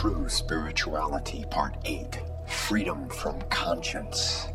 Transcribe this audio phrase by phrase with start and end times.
[0.00, 4.46] True Spirituality, Part 8 Freedom from Conscience.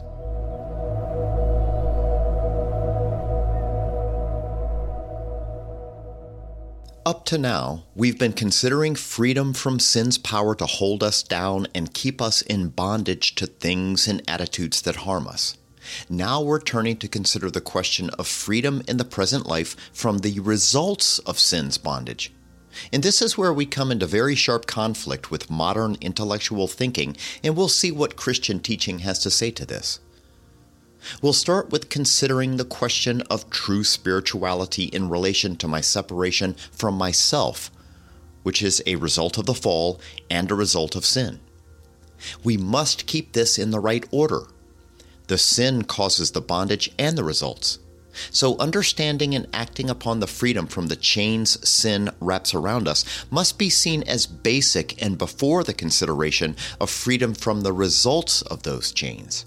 [7.05, 11.93] Up to now, we've been considering freedom from sin's power to hold us down and
[11.93, 15.57] keep us in bondage to things and attitudes that harm us.
[16.09, 20.39] Now we're turning to consider the question of freedom in the present life from the
[20.39, 22.31] results of sin's bondage.
[22.91, 27.55] And this is where we come into very sharp conflict with modern intellectual thinking, and
[27.55, 29.99] we'll see what Christian teaching has to say to this.
[31.21, 36.95] We'll start with considering the question of true spirituality in relation to my separation from
[36.95, 37.69] myself,
[38.43, 41.39] which is a result of the fall and a result of sin.
[42.43, 44.43] We must keep this in the right order.
[45.27, 47.79] The sin causes the bondage and the results.
[48.31, 53.57] So, understanding and acting upon the freedom from the chains sin wraps around us must
[53.57, 58.91] be seen as basic and before the consideration of freedom from the results of those
[58.91, 59.45] chains.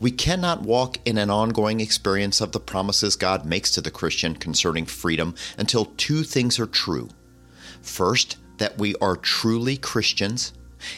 [0.00, 4.34] We cannot walk in an ongoing experience of the promises God makes to the Christian
[4.34, 7.08] concerning freedom until two things are true.
[7.80, 10.52] First, that we are truly Christians,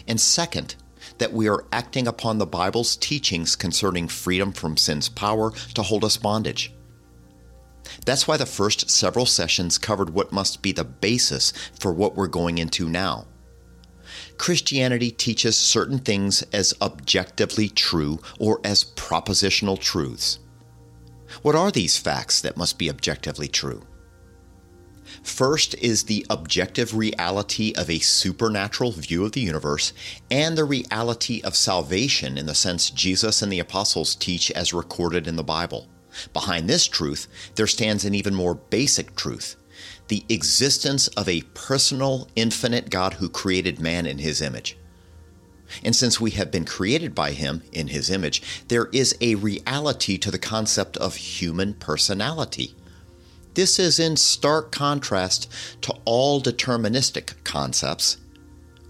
[0.08, 0.76] and second,
[1.18, 6.04] that we are acting upon the Bible's teachings concerning freedom from sin's power to hold
[6.04, 6.72] us bondage.
[8.04, 12.26] That's why the first several sessions covered what must be the basis for what we're
[12.26, 13.26] going into now.
[14.38, 20.38] Christianity teaches certain things as objectively true or as propositional truths.
[21.42, 23.82] What are these facts that must be objectively true?
[25.22, 29.92] First is the objective reality of a supernatural view of the universe
[30.30, 35.26] and the reality of salvation in the sense Jesus and the apostles teach as recorded
[35.26, 35.88] in the Bible.
[36.32, 39.56] Behind this truth, there stands an even more basic truth
[40.10, 44.76] the existence of a personal, infinite God who created man in his image.
[45.84, 50.18] And since we have been created by him in his image, there is a reality
[50.18, 52.74] to the concept of human personality.
[53.54, 55.48] This is in stark contrast
[55.82, 58.16] to all deterministic concepts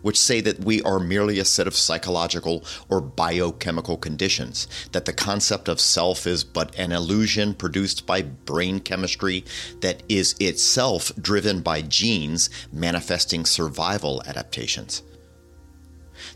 [0.02, 5.12] which say that we are merely a set of psychological or biochemical conditions, that the
[5.12, 9.44] concept of self is but an illusion produced by brain chemistry
[9.80, 15.02] that is itself driven by genes manifesting survival adaptations.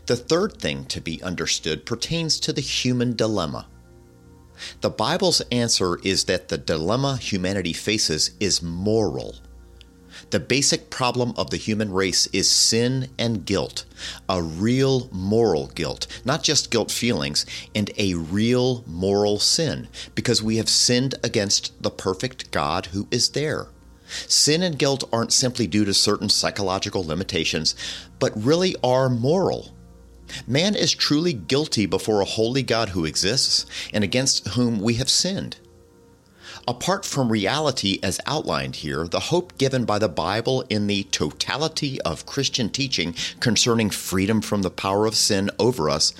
[0.05, 3.67] The third thing to be understood pertains to the human dilemma.
[4.81, 9.35] The Bible's answer is that the dilemma humanity faces is moral
[10.31, 13.85] the basic problem of the human race is sin and guilt,
[14.27, 20.57] a real moral guilt, not just guilt feelings, and a real moral sin, because we
[20.57, 23.67] have sinned against the perfect God who is there.
[24.27, 27.75] Sin and guilt aren't simply due to certain psychological limitations,
[28.19, 29.75] but really are moral.
[30.47, 35.09] Man is truly guilty before a holy God who exists and against whom we have
[35.09, 35.57] sinned.
[36.67, 42.01] Apart from reality as outlined here, the hope given by the Bible in the totality
[42.01, 46.13] of Christian teaching concerning freedom from the power of sin over us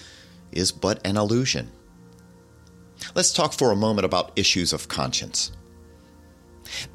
[0.51, 1.71] is but an illusion.
[3.15, 5.51] Let's talk for a moment about issues of conscience.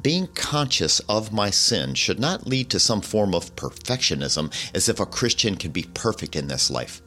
[0.00, 5.00] Being conscious of my sin should not lead to some form of perfectionism as if
[5.00, 7.02] a Christian can be perfect in this life.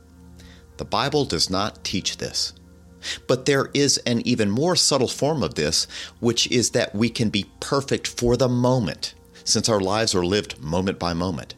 [0.77, 2.53] The Bible does not teach this.
[3.27, 5.87] But there is an even more subtle form of this,
[6.19, 10.61] which is that we can be perfect for the moment, since our lives are lived
[10.61, 11.55] moment by moment.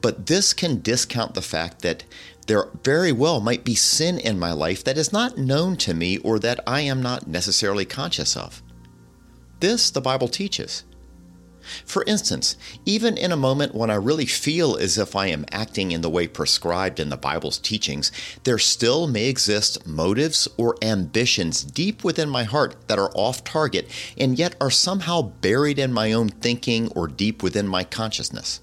[0.00, 2.04] But this can discount the fact that
[2.46, 6.18] there very well might be sin in my life that is not known to me
[6.18, 8.62] or that I am not necessarily conscious of.
[9.60, 10.84] This the Bible teaches.
[11.84, 15.92] For instance, even in a moment when I really feel as if I am acting
[15.92, 18.12] in the way prescribed in the Bible's teachings,
[18.44, 23.88] there still may exist motives or ambitions deep within my heart that are off target
[24.18, 28.60] and yet are somehow buried in my own thinking or deep within my consciousness.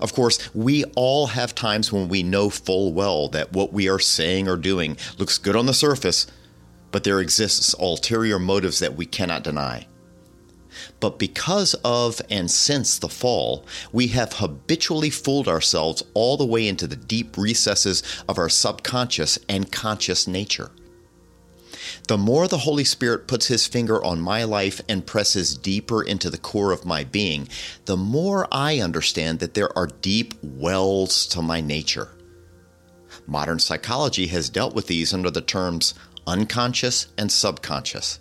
[0.00, 3.98] Of course, we all have times when we know full well that what we are
[3.98, 6.26] saying or doing looks good on the surface,
[6.90, 9.86] but there exists ulterior motives that we cannot deny.
[11.00, 16.66] But because of and since the fall, we have habitually fooled ourselves all the way
[16.68, 20.70] into the deep recesses of our subconscious and conscious nature.
[22.08, 26.30] The more the Holy Spirit puts his finger on my life and presses deeper into
[26.30, 27.48] the core of my being,
[27.84, 32.10] the more I understand that there are deep wells to my nature.
[33.26, 35.94] Modern psychology has dealt with these under the terms
[36.26, 38.20] unconscious and subconscious.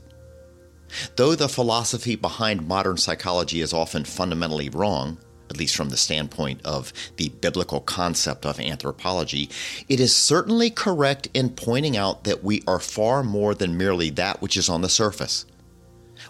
[1.15, 5.17] Though the philosophy behind modern psychology is often fundamentally wrong,
[5.49, 9.49] at least from the standpoint of the biblical concept of anthropology,
[9.87, 14.41] it is certainly correct in pointing out that we are far more than merely that
[14.41, 15.45] which is on the surface.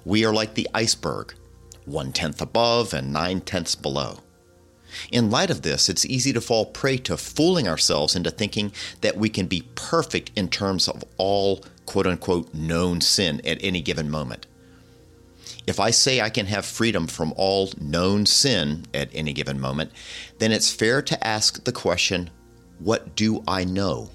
[0.04, 1.34] We are like the iceberg,
[1.86, 4.20] one tenth above and nine tenths below.
[5.12, 9.18] In light of this, it's easy to fall prey to fooling ourselves into thinking that
[9.18, 14.10] we can be perfect in terms of all quote unquote known sin at any given
[14.10, 14.48] moment.
[15.68, 19.92] If I say I can have freedom from all known sin at any given moment,
[20.38, 22.30] then it's fair to ask the question
[22.80, 24.12] what do I know?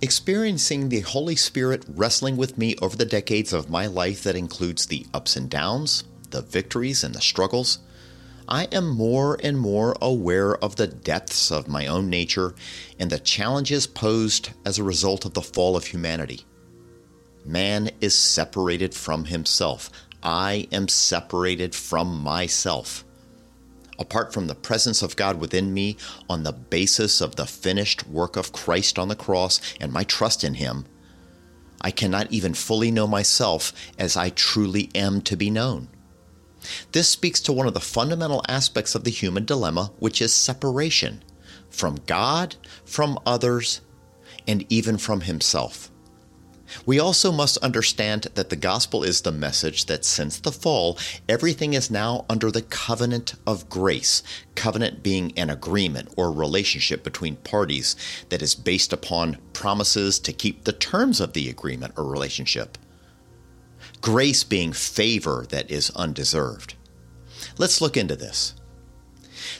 [0.00, 4.86] Experiencing the Holy Spirit wrestling with me over the decades of my life that includes
[4.86, 7.78] the ups and downs, the victories and the struggles,
[8.48, 12.54] I am more and more aware of the depths of my own nature
[12.98, 16.44] and the challenges posed as a result of the fall of humanity.
[17.44, 19.90] Man is separated from himself.
[20.22, 23.04] I am separated from myself.
[23.98, 25.96] Apart from the presence of God within me,
[26.28, 30.42] on the basis of the finished work of Christ on the cross and my trust
[30.42, 30.86] in Him,
[31.80, 35.88] I cannot even fully know myself as I truly am to be known.
[36.92, 41.22] This speaks to one of the fundamental aspects of the human dilemma, which is separation
[41.70, 43.80] from God, from others,
[44.46, 45.90] and even from himself.
[46.86, 50.98] We also must understand that the gospel is the message that since the fall,
[51.28, 54.22] everything is now under the covenant of grace,
[54.54, 57.94] covenant being an agreement or relationship between parties
[58.30, 62.78] that is based upon promises to keep the terms of the agreement or relationship
[64.02, 66.74] grace being favor that is undeserved.
[67.56, 68.54] Let's look into this.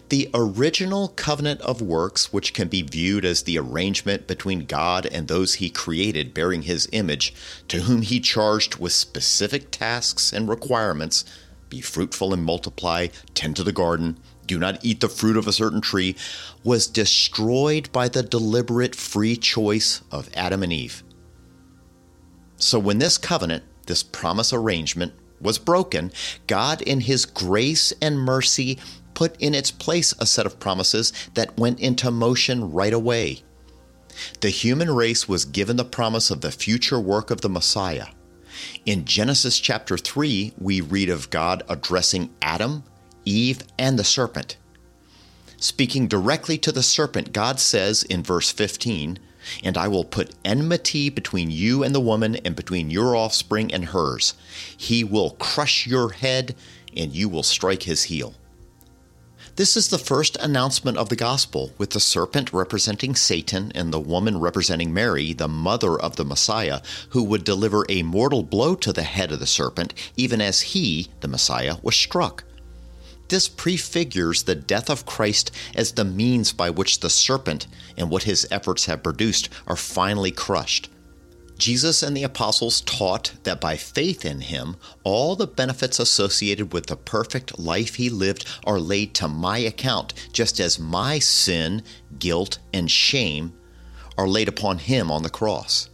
[0.08, 5.26] The original covenant of works, which can be viewed as the arrangement between God and
[5.26, 7.32] those he created bearing his image,
[7.68, 11.24] to whom he charged with specific tasks and requirements
[11.72, 15.52] be fruitful and multiply, tend to the garden, do not eat the fruit of a
[15.52, 16.14] certain tree,
[16.62, 21.02] was destroyed by the deliberate free choice of Adam and Eve.
[22.56, 26.12] So when this covenant, this promise arrangement was broken,
[26.46, 28.78] God, in His grace and mercy,
[29.14, 33.42] put in its place a set of promises that went into motion right away.
[34.40, 38.06] The human race was given the promise of the future work of the Messiah.
[38.84, 42.84] In Genesis chapter 3, we read of God addressing Adam,
[43.24, 44.56] Eve, and the serpent.
[45.56, 49.18] Speaking directly to the serpent, God says in verse 15,
[49.62, 53.86] and I will put enmity between you and the woman, and between your offspring and
[53.86, 54.34] hers.
[54.76, 56.54] He will crush your head,
[56.96, 58.34] and you will strike his heel.
[59.56, 64.00] This is the first announcement of the gospel, with the serpent representing Satan and the
[64.00, 66.80] woman representing Mary, the mother of the Messiah,
[67.10, 71.08] who would deliver a mortal blow to the head of the serpent, even as he,
[71.20, 72.44] the Messiah, was struck.
[73.32, 78.24] This prefigures the death of Christ as the means by which the serpent and what
[78.24, 80.90] his efforts have produced are finally crushed.
[81.56, 86.88] Jesus and the apostles taught that by faith in him, all the benefits associated with
[86.88, 91.82] the perfect life he lived are laid to my account, just as my sin,
[92.18, 93.54] guilt, and shame
[94.18, 95.88] are laid upon him on the cross.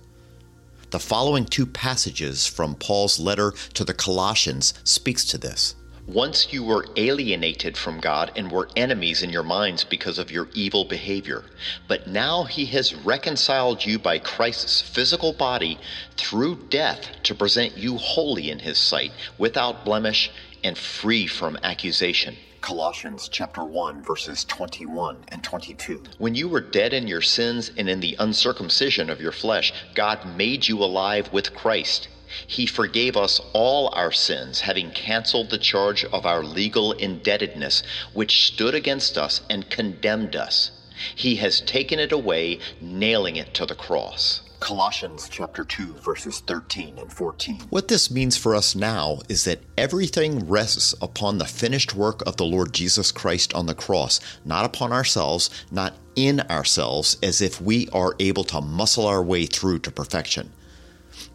[0.91, 5.77] The following two passages from Paul's letter to the Colossians speaks to this.
[6.09, 10.49] Once you were alienated from God and were enemies in your minds because of your
[10.55, 11.45] evil behavior.
[11.87, 15.79] But now he has reconciled you by Christ's physical body
[16.17, 20.31] through death to present you holy in his sight, without blemish
[20.65, 22.39] and free from accusation.
[22.63, 26.03] Colossians chapter 1 verses 21 and 22.
[26.17, 30.37] When you were dead in your sins and in the uncircumcision of your flesh, God
[30.39, 32.09] made you alive with Christ.
[32.47, 37.83] He forgave us all our sins, having canceled the charge of our legal indebtedness,
[38.13, 40.71] which stood against us and condemned us.
[41.15, 44.43] He has taken it away, nailing it to the cross.
[44.61, 47.61] Colossians chapter 2 verses 13 and 14.
[47.71, 52.37] What this means for us now is that everything rests upon the finished work of
[52.37, 57.61] the Lord Jesus Christ on the cross, not upon ourselves, not in ourselves, as if
[57.61, 60.53] we are able to muscle our way through to perfection.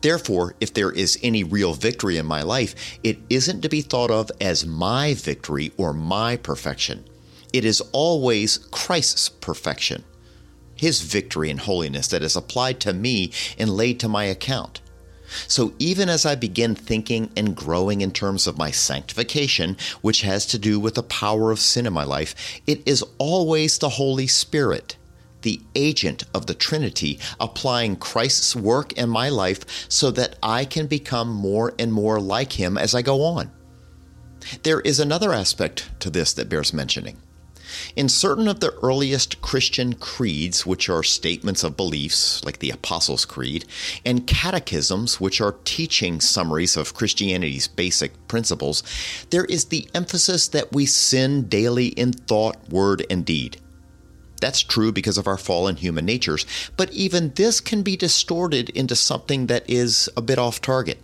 [0.04, 4.12] Therefore, if there is any real victory in my life, it isn't to be thought
[4.12, 7.06] of as my victory or my perfection.
[7.54, 10.04] It is always Christ's perfection,
[10.76, 14.82] His victory and holiness that is applied to me and laid to my account.
[15.48, 20.46] So even as I begin thinking and growing in terms of my sanctification, which has
[20.48, 22.36] to do with the power of sin in my life,
[22.68, 24.98] it is always the Holy Spirit
[25.44, 30.88] the agent of the Trinity, applying Christ's work in my life so that I can
[30.88, 33.52] become more and more like Him as I go on.
[34.64, 37.18] There is another aspect to this that bears mentioning.
[37.96, 43.26] In certain of the earliest Christian creeds, which are statements of beliefs, like the Apostles'
[43.26, 43.66] Creed,
[44.06, 48.84] and catechisms, which are teaching summaries of Christianity's basic principles,
[49.32, 53.58] there is the emphasis that we sin daily in thought, word, and deed.
[54.44, 56.46] That's true because of our fallen human natures,
[56.76, 61.00] but even this can be distorted into something that is a bit off target.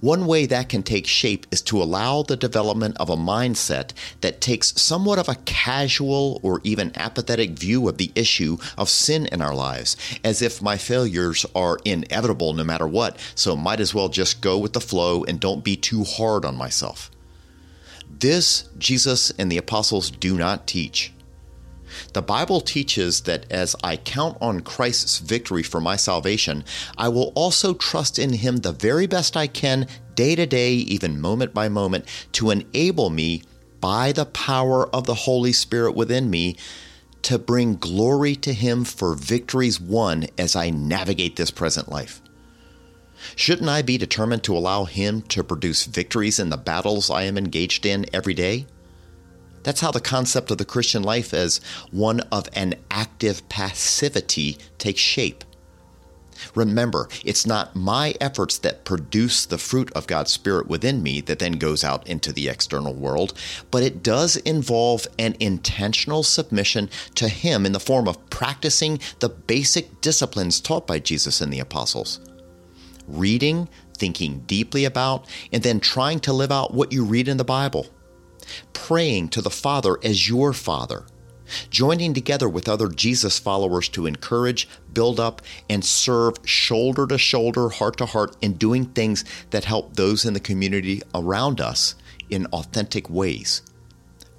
[0.00, 4.40] One way that can take shape is to allow the development of a mindset that
[4.40, 9.40] takes somewhat of a casual or even apathetic view of the issue of sin in
[9.40, 14.08] our lives, as if my failures are inevitable no matter what, so might as well
[14.08, 17.08] just go with the flow and don't be too hard on myself.
[18.10, 21.12] This Jesus and the apostles do not teach.
[22.12, 26.64] The Bible teaches that as I count on Christ's victory for my salvation,
[26.96, 31.20] I will also trust in Him the very best I can, day to day, even
[31.20, 33.42] moment by moment, to enable me,
[33.80, 36.56] by the power of the Holy Spirit within me,
[37.22, 42.20] to bring glory to Him for victories won as I navigate this present life.
[43.36, 47.38] Shouldn't I be determined to allow Him to produce victories in the battles I am
[47.38, 48.66] engaged in every day?
[49.62, 55.00] That's how the concept of the Christian life as one of an active passivity takes
[55.00, 55.44] shape.
[56.54, 61.38] Remember, it's not my efforts that produce the fruit of God's Spirit within me that
[61.38, 63.34] then goes out into the external world,
[63.70, 69.28] but it does involve an intentional submission to Him in the form of practicing the
[69.28, 72.20] basic disciplines taught by Jesus and the apostles.
[73.06, 77.44] Reading, thinking deeply about, and then trying to live out what you read in the
[77.44, 77.86] Bible
[78.72, 81.04] praying to the Father as your Father,
[81.70, 87.68] joining together with other Jesus followers to encourage, build up, and serve shoulder to shoulder,
[87.68, 91.94] heart to heart, in doing things that help those in the community around us
[92.30, 93.62] in authentic ways.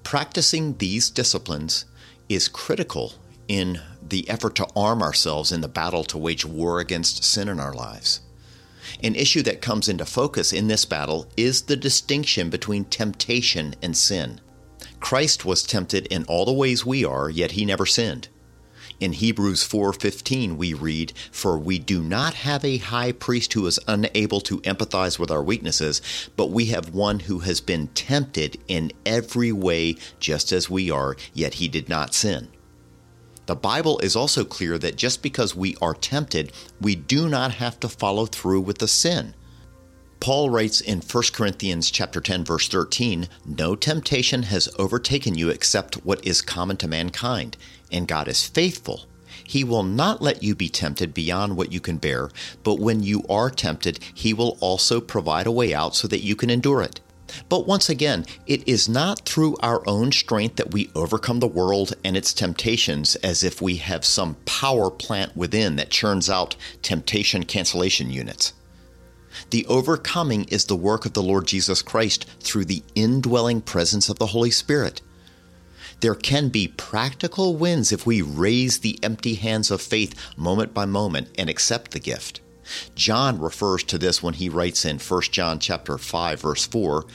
[0.03, 1.86] Practicing these disciplines
[2.27, 3.13] is critical
[3.48, 7.60] in the effort to arm ourselves in the battle to wage war against sin in
[7.60, 8.22] our lives.
[9.02, 13.96] An issue that comes into focus in this battle is the distinction between temptation and
[13.96, 14.42] sin.
[15.00, 18.30] Christ was tempted in all the ways we are, yet he never sinned.
[19.00, 23.80] In Hebrews 4:15 we read, "For we do not have a high priest who is
[23.88, 26.02] unable to empathize with our weaknesses,
[26.38, 31.18] but we have one who has been tempted in every way just as we are,
[31.34, 32.48] yet he did not sin."
[33.45, 37.79] The Bible is also clear that just because we are tempted, we do not have
[37.81, 39.35] to follow through with the sin.
[40.21, 46.05] Paul writes in 1 Corinthians chapter 10 verse 13, "No temptation has overtaken you except
[46.05, 47.57] what is common to mankind,
[47.91, 49.05] and God is faithful.
[49.43, 52.29] He will not let you be tempted beyond what you can bear,
[52.63, 56.38] but when you are tempted, he will also provide a way out so that you
[56.38, 57.01] can endure it."
[57.50, 61.94] But once again, it is not through our own strength that we overcome the world
[62.04, 67.44] and its temptations as if we have some power plant within that churns out temptation
[67.44, 68.54] cancellation units.
[69.50, 74.20] The overcoming is the work of the Lord Jesus Christ through the indwelling presence of
[74.20, 75.02] the Holy Spirit.
[76.02, 80.86] There can be practical wins if we raise the empty hands of faith moment by
[80.86, 82.42] moment and accept the gift.
[82.96, 87.05] John refers to this when he writes in 1 John chapter 5 verse 4,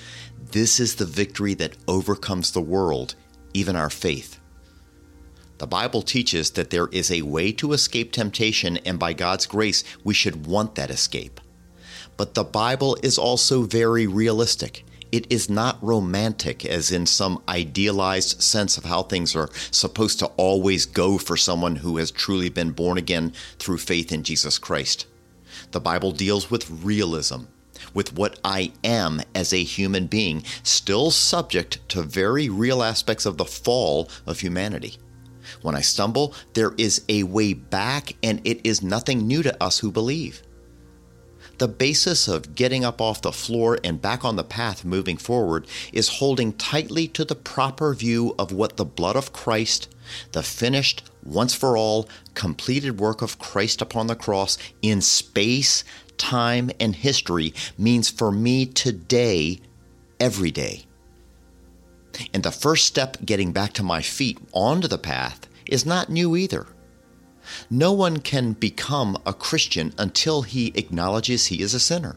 [0.51, 3.15] this is the victory that overcomes the world,
[3.53, 4.41] even our faith.
[5.59, 9.85] The Bible teaches that there is a way to escape temptation and by God's grace
[10.05, 11.41] we should want that escape.
[12.17, 14.85] But the Bible is also very realistic.
[15.11, 20.27] It is not romantic, as in some idealized sense of how things are supposed to
[20.37, 25.07] always go for someone who has truly been born again through faith in Jesus Christ.
[25.71, 27.43] The Bible deals with realism,
[27.95, 33.37] with what I am as a human being, still subject to very real aspects of
[33.37, 34.99] the fall of humanity.
[35.63, 39.79] When I stumble, there is a way back, and it is nothing new to us
[39.79, 40.43] who believe.
[41.59, 45.67] The basis of getting up off the floor and back on the path moving forward
[45.93, 49.89] is holding tightly to the proper view of what the blood of Christ,
[50.31, 55.83] the finished, once for all, completed work of Christ upon the cross in space,
[56.17, 59.61] time, and history means for me today,
[60.21, 60.85] every day.
[62.33, 66.37] And the first step getting back to my feet onto the path is not new
[66.37, 66.69] either.
[67.71, 72.17] No one can become a Christian until he acknowledges he is a sinner.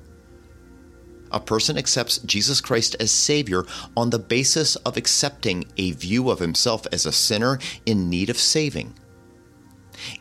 [1.31, 3.63] A person accepts Jesus Christ as Savior
[3.95, 8.37] on the basis of accepting a view of himself as a sinner in need of
[8.37, 8.93] saving.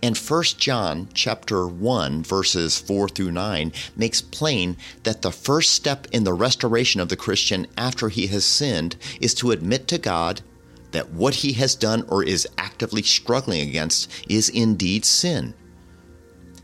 [0.03, 6.07] And 1 John chapter 1 verses 4 through 9 makes plain that the first step
[6.13, 10.43] in the restoration of the Christian after he has sinned is to admit to God
[10.93, 15.55] that what he has done or is actively struggling against is indeed sin.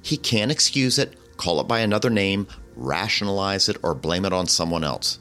[0.02, 4.46] He can't excuse it, call it by another name, rationalize it, or blame it on
[4.46, 5.18] someone else.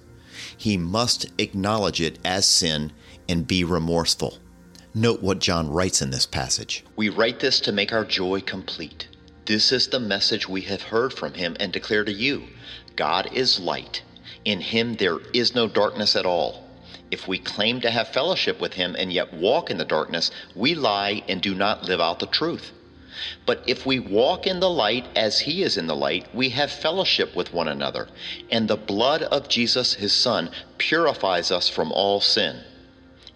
[0.58, 2.92] He must acknowledge it as sin
[3.28, 4.38] and be remorseful.
[4.94, 6.86] Note what John writes in this passage.
[6.96, 9.08] We write this to make our joy complete.
[9.46, 12.44] This is the message we have heard from him and declare to you
[12.96, 14.04] God is light.
[14.46, 16.65] In him there is no darkness at all.
[17.12, 20.76] If we claim to have fellowship with him and yet walk in the darkness, we
[20.76, 22.72] lie and do not live out the truth.
[23.46, 26.72] But if we walk in the light as he is in the light, we have
[26.72, 28.10] fellowship with one another,
[28.50, 32.62] and the blood of Jesus, his Son, purifies us from all sin.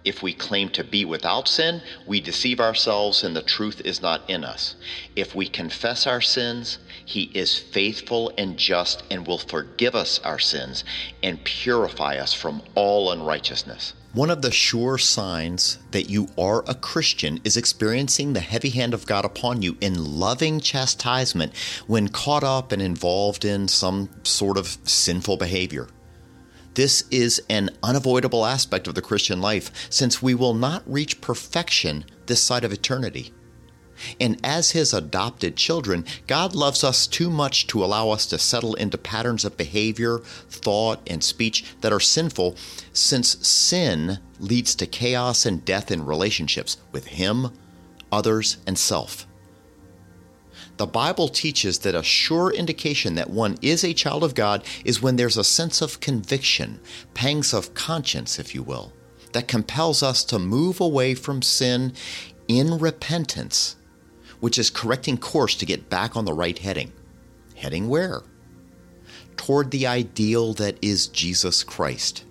[0.05, 4.29] If we claim to be without sin, we deceive ourselves and the truth is not
[4.29, 4.75] in us.
[5.15, 10.39] If we confess our sins, he is faithful and just and will forgive us our
[10.39, 10.85] sins
[11.21, 13.93] and purify us from all unrighteousness.
[14.13, 18.95] One of the sure signs that you are a Christian is experiencing the heavy hand
[18.95, 24.57] of God upon you in loving chastisement when caught up and involved in some sort
[24.57, 25.87] of sinful behavior.
[26.75, 32.05] This is an unavoidable aspect of the Christian life since we will not reach perfection
[32.27, 33.33] this side of eternity.
[34.19, 38.75] And as His adopted children, God loves us too much to allow us to settle
[38.75, 42.55] into patterns of behavior, thought, and speech that are sinful,
[42.93, 47.51] since sin leads to chaos and death in relationships with Him,
[48.11, 49.27] others, and self.
[50.79, 55.01] The Bible teaches that a sure indication that one is a child of God is
[55.01, 56.79] when there's a sense of conviction,
[57.13, 58.93] pangs of conscience, if you will,
[59.33, 61.91] that compels us to move away from sin
[62.47, 63.75] in repentance,
[64.39, 66.93] which is correcting course to get back on the right heading.
[67.57, 68.21] Heading where?
[69.35, 72.23] Toward the ideal that is Jesus Christ.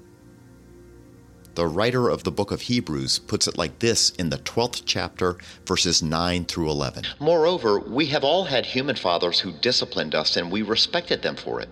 [1.59, 5.39] The writer of the book of Hebrews puts it like this in the 12th chapter,
[5.67, 7.03] verses 9 through 11.
[7.19, 11.61] Moreover, we have all had human fathers who disciplined us, and we respected them for
[11.61, 11.69] it.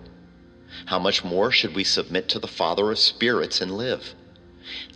[0.87, 4.13] How much more should we submit to the Father of spirits and live?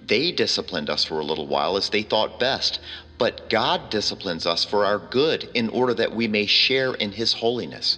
[0.05, 2.81] They disciplined us for a little while as they thought best,
[3.17, 7.31] but God disciplines us for our good in order that we may share in His
[7.31, 7.97] holiness.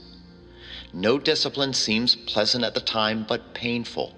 [0.93, 4.15] No discipline seems pleasant at the time, but painful.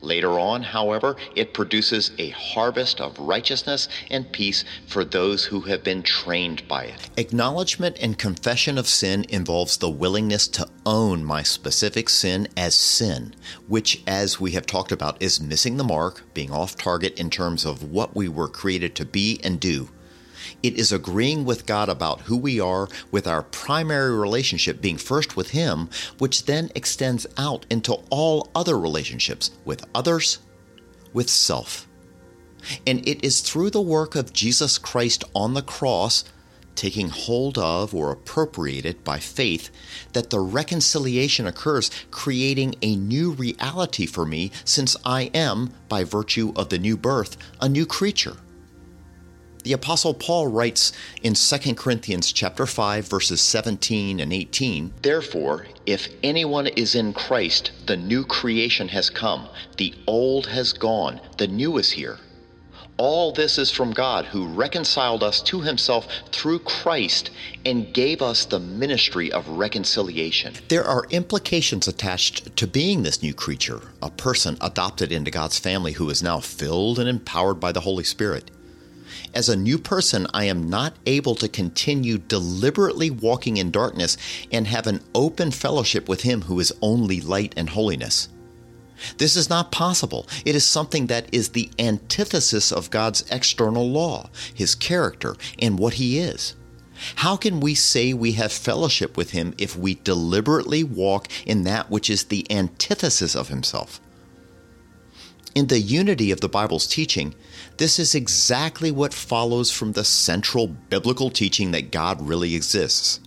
[0.00, 5.84] Later on, however, it produces a harvest of righteousness and peace for those who have
[5.84, 7.10] been trained by it.
[7.16, 13.34] Acknowledgement and confession of sin involves the willingness to own my specific sin as sin,
[13.66, 17.64] which, as we have talked about, is missing the mark, being off target in terms
[17.64, 19.88] of what we were created to be and do.
[20.62, 25.36] It is agreeing with God about who we are, with our primary relationship being first
[25.36, 30.38] with Him, which then extends out into all other relationships with others,
[31.12, 31.86] with self.
[32.86, 36.24] And it is through the work of Jesus Christ on the cross,
[36.74, 39.70] taking hold of or appropriated by faith,
[40.12, 46.52] that the reconciliation occurs, creating a new reality for me, since I am, by virtue
[46.54, 48.36] of the new birth, a new creature.
[49.68, 56.08] The apostle Paul writes in 2 Corinthians chapter 5 verses 17 and 18, Therefore, if
[56.22, 61.76] anyone is in Christ, the new creation has come, the old has gone, the new
[61.76, 62.16] is here.
[62.96, 67.30] All this is from God who reconciled us to himself through Christ
[67.66, 70.54] and gave us the ministry of reconciliation.
[70.68, 75.92] There are implications attached to being this new creature, a person adopted into God's family
[75.92, 78.50] who is now filled and empowered by the Holy Spirit.
[79.34, 84.16] As a new person, I am not able to continue deliberately walking in darkness
[84.52, 88.28] and have an open fellowship with Him who is only light and holiness.
[89.18, 90.26] This is not possible.
[90.44, 95.94] It is something that is the antithesis of God's external law, His character, and what
[95.94, 96.54] He is.
[97.16, 101.90] How can we say we have fellowship with Him if we deliberately walk in that
[101.90, 104.00] which is the antithesis of Himself?
[105.58, 107.34] In the unity of the Bible's teaching,
[107.78, 113.18] this is exactly what follows from the central biblical teaching that God really exists.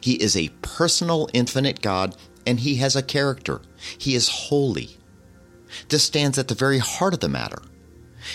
[0.00, 2.16] He is a personal, infinite God,
[2.46, 3.60] and He has a character.
[3.98, 4.96] He is holy.
[5.90, 7.60] This stands at the very heart of the matter.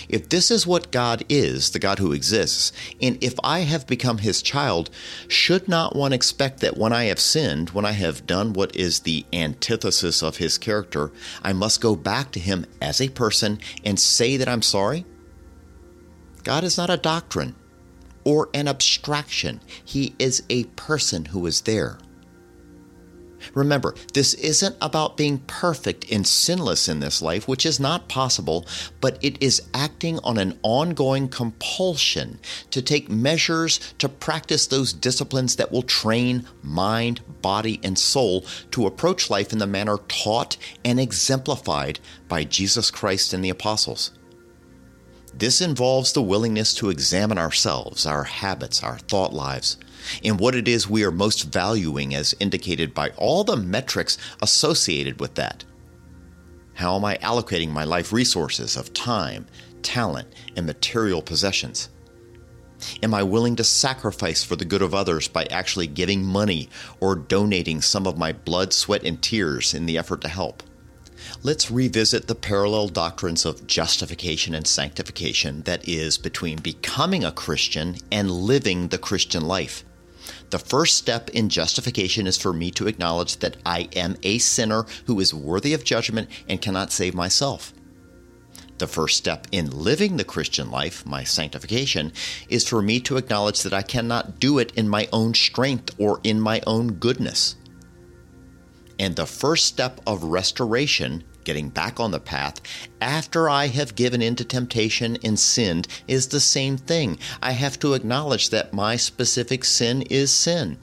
[0.07, 2.71] If this is what God is, the God who exists,
[3.01, 4.89] and if I have become his child,
[5.27, 9.01] should not one expect that when I have sinned, when I have done what is
[9.01, 11.11] the antithesis of his character,
[11.43, 15.05] I must go back to him as a person and say that I'm sorry?
[16.43, 17.55] God is not a doctrine,
[18.23, 19.61] or an abstraction.
[19.83, 21.97] He is a person who is there.
[23.53, 28.65] Remember, this isn't about being perfect and sinless in this life, which is not possible,
[29.01, 32.39] but it is acting on an ongoing compulsion
[32.71, 38.85] to take measures to practice those disciplines that will train mind, body, and soul to
[38.85, 44.11] approach life in the manner taught and exemplified by Jesus Christ and the apostles.
[45.33, 49.77] This involves the willingness to examine ourselves, our habits, our thought lives,
[50.23, 55.19] and what it is we are most valuing as indicated by all the metrics associated
[55.19, 55.63] with that.
[56.73, 59.47] How am I allocating my life resources of time,
[59.81, 61.89] talent, and material possessions?
[63.03, 66.69] Am I willing to sacrifice for the good of others by actually giving money
[67.01, 70.63] or donating some of my blood, sweat, and tears in the effort to help?
[71.43, 77.97] Let's revisit the parallel doctrines of justification and sanctification that is, between becoming a Christian
[78.11, 79.83] and living the Christian life.
[80.49, 84.85] The first step in justification is for me to acknowledge that I am a sinner
[85.05, 87.71] who is worthy of judgment and cannot save myself.
[88.79, 92.13] The first step in living the Christian life, my sanctification,
[92.47, 96.19] is for me to acknowledge that I cannot do it in my own strength or
[96.23, 97.55] in my own goodness.
[98.97, 102.61] And the first step of restoration getting back on the path
[103.01, 107.17] after I have given in to temptation and sinned is the same thing.
[107.41, 110.77] I have to acknowledge that my specific sin is sin.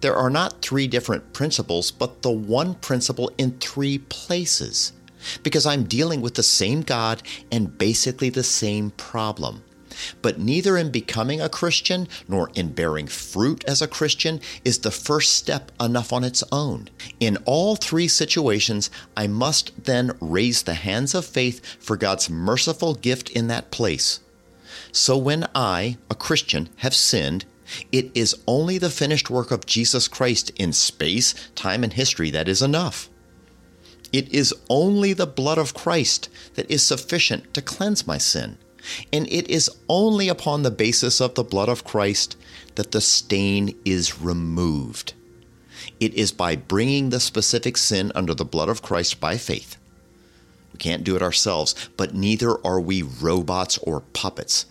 [0.00, 4.92] There are not three different principles, but the one principle in three places,
[5.42, 9.62] because I'm dealing with the same God and basically the same problem.
[10.20, 14.90] But neither in becoming a Christian nor in bearing fruit as a Christian is the
[14.90, 16.88] first step enough on its own.
[17.20, 22.94] In all three situations, I must then raise the hands of faith for God's merciful
[22.94, 24.20] gift in that place.
[24.92, 27.44] So when I, a Christian, have sinned,
[27.90, 32.48] it is only the finished work of Jesus Christ in space, time, and history that
[32.48, 33.08] is enough.
[34.12, 38.58] It is only the blood of Christ that is sufficient to cleanse my sin.
[39.12, 42.36] And it is only upon the basis of the blood of Christ
[42.74, 45.14] that the stain is removed.
[46.00, 49.76] It is by bringing the specific sin under the blood of Christ by faith.
[50.72, 54.66] We can't do it ourselves, but neither are we robots or puppets.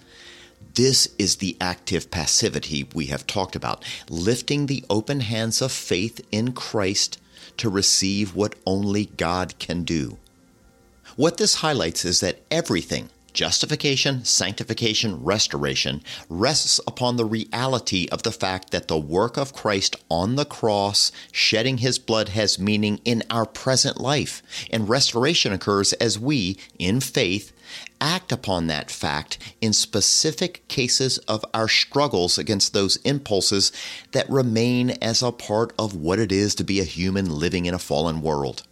[0.73, 6.25] This is the active passivity we have talked about, lifting the open hands of faith
[6.31, 7.19] in Christ
[7.57, 10.17] to receive what only God can do.
[11.17, 18.31] What this highlights is that everything, Justification, sanctification, restoration rests upon the reality of the
[18.31, 23.23] fact that the work of Christ on the cross, shedding his blood, has meaning in
[23.29, 24.43] our present life.
[24.69, 27.53] And restoration occurs as we, in faith,
[28.01, 33.71] act upon that fact in specific cases of our struggles against those impulses
[34.11, 37.73] that remain as a part of what it is to be a human living in
[37.73, 38.63] a fallen world.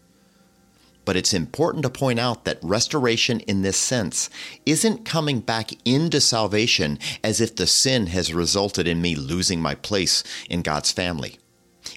[1.10, 4.30] But it's important to point out that restoration in this sense
[4.67, 9.74] isn't coming back into salvation as if the sin has resulted in me losing my
[9.74, 11.39] place in God's family.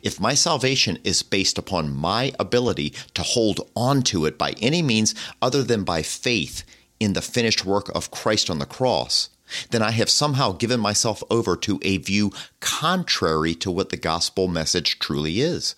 [0.03, 4.81] If my salvation is based upon my ability to hold on to it by any
[4.81, 6.64] means other than by faith
[6.98, 9.29] in the finished work of Christ on the cross,
[9.72, 14.48] then I have somehow given myself over to a view contrary to what the gospel
[14.48, 15.75] message truly is.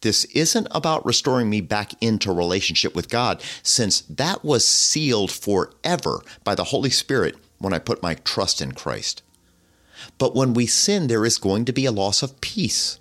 [0.00, 6.20] This isn't about restoring me back into relationship with God, since that was sealed forever
[6.44, 9.22] by the Holy Spirit when I put my trust in Christ.
[10.18, 12.98] But when we sin, there is going to be a loss of peace.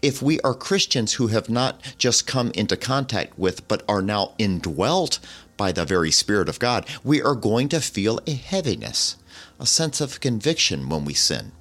[0.00, 4.32] If we are Christians who have not just come into contact with, but are now
[4.38, 5.18] indwelt
[5.56, 9.16] by the very Spirit of God, we are going to feel a heaviness,
[9.60, 11.52] a sense of conviction when we sin.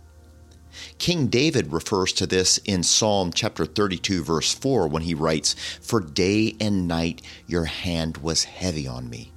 [0.98, 6.00] King David refers to this in Psalm chapter 32, verse 4, when he writes, For
[6.00, 9.32] day and night your hand was heavy on me.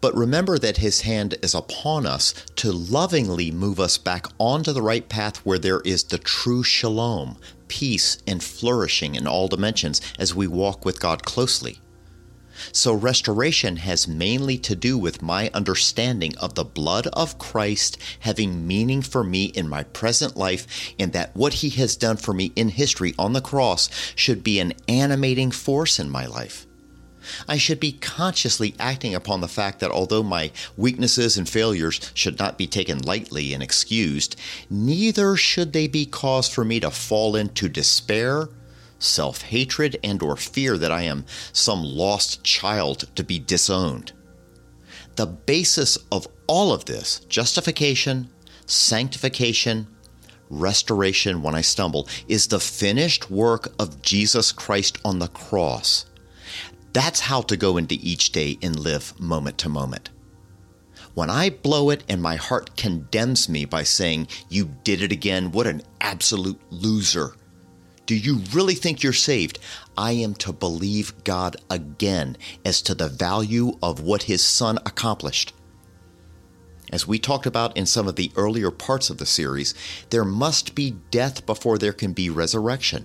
[0.00, 4.82] But remember that his hand is upon us to lovingly move us back onto the
[4.82, 10.34] right path where there is the true shalom, peace, and flourishing in all dimensions as
[10.34, 11.80] we walk with God closely.
[12.72, 18.66] So, restoration has mainly to do with my understanding of the blood of Christ having
[18.66, 20.66] meaning for me in my present life,
[20.98, 24.60] and that what he has done for me in history on the cross should be
[24.60, 26.66] an animating force in my life.
[27.48, 32.38] I should be consciously acting upon the fact that although my weaknesses and failures should
[32.38, 34.36] not be taken lightly and excused,
[34.70, 38.48] neither should they be cause for me to fall into despair
[38.98, 44.12] self-hatred and or fear that I am some lost child to be disowned.
[45.16, 48.30] The basis of all of this justification,
[48.66, 49.86] sanctification,
[50.50, 56.06] restoration when I stumble is the finished work of Jesus Christ on the cross.
[56.92, 60.10] That's how to go into each day and live moment to moment.
[61.14, 65.50] When I blow it and my heart condemns me by saying, You did it again,
[65.50, 67.34] what an absolute loser.
[68.06, 69.58] Do you really think you're saved?
[69.98, 75.52] I am to believe God again as to the value of what His Son accomplished.
[76.92, 79.74] As we talked about in some of the earlier parts of the series,
[80.10, 83.04] there must be death before there can be resurrection.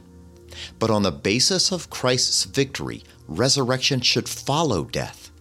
[0.78, 5.32] But on the basis of Christ's victory, resurrection should follow death.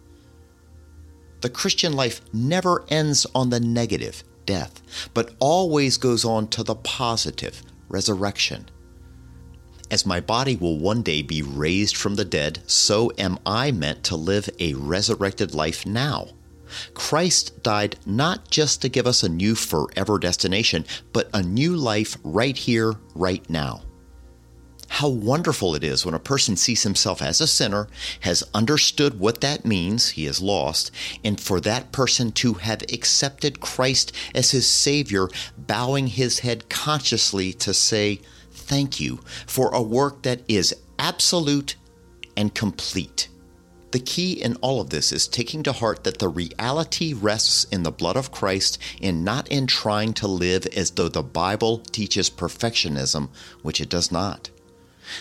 [1.42, 6.76] The Christian life never ends on the negative, death, but always goes on to the
[6.76, 8.68] positive, resurrection.
[9.90, 14.04] As my body will one day be raised from the dead, so am I meant
[14.04, 16.28] to live a resurrected life now.
[16.94, 22.16] Christ died not just to give us a new forever destination, but a new life
[22.22, 23.82] right here, right now.
[24.88, 27.88] How wonderful it is when a person sees himself as a sinner,
[28.20, 30.90] has understood what that means, he is lost,
[31.24, 37.52] and for that person to have accepted Christ as his Savior, bowing his head consciously
[37.54, 38.20] to say,
[38.70, 41.74] Thank you for a work that is absolute
[42.36, 43.28] and complete.
[43.90, 47.82] The key in all of this is taking to heart that the reality rests in
[47.82, 52.30] the blood of Christ and not in trying to live as though the Bible teaches
[52.30, 53.30] perfectionism,
[53.62, 54.50] which it does not.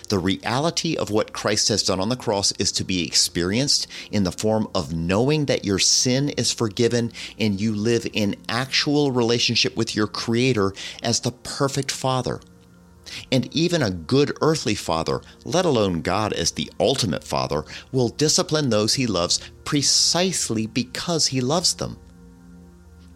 [0.09, 4.25] The reality of what Christ has done on the cross is to be experienced in
[4.25, 9.75] the form of knowing that your sin is forgiven and you live in actual relationship
[9.75, 12.41] with your Creator as the perfect Father.
[13.31, 18.69] And even a good earthly father, let alone God as the ultimate father, will discipline
[18.69, 21.97] those he loves precisely because he loves them.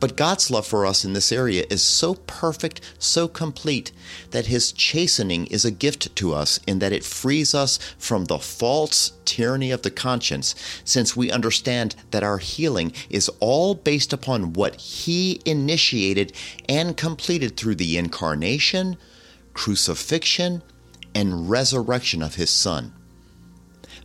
[0.03, 3.93] But God's love for us in this area is so perfect, so complete,
[4.31, 8.37] that His chastening is a gift to us in that it frees us from the
[8.37, 14.51] false tyranny of the conscience, since we understand that our healing is all based upon
[14.51, 16.33] what He initiated
[16.67, 18.97] and completed through the incarnation,
[19.53, 20.63] crucifixion,
[21.15, 22.93] and resurrection of his Son.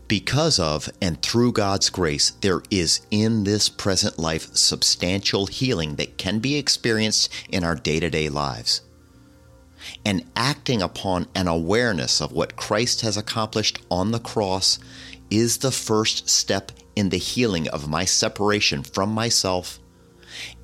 [0.07, 6.17] Because of and through God's grace, there is in this present life substantial healing that
[6.17, 8.81] can be experienced in our day to day lives.
[10.05, 14.79] And acting upon an awareness of what Christ has accomplished on the cross
[15.31, 19.79] is the first step in the healing of my separation from myself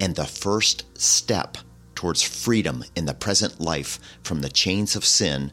[0.00, 1.58] and the first step
[1.94, 5.52] towards freedom in the present life from the chains of sin,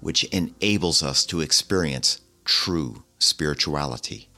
[0.00, 4.28] which enables us to experience true spirituality.